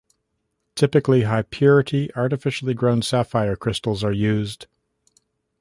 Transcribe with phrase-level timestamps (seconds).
[0.73, 4.65] Typically, high-purity artificially grown sapphire crystals are used.